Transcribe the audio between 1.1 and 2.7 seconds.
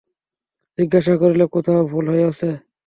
করিল, কোথাও ভুল হইয়াছে?